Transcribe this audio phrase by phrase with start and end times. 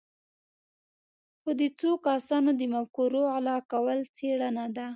[1.41, 4.87] خو د څو کسانو د مفکورو غلا کول څېړنه ده.